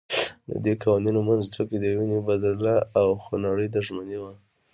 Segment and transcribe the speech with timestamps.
[0.51, 4.33] ددې قوانینو منځ ټکی د وینې بدله او خونړۍ دښمني وه.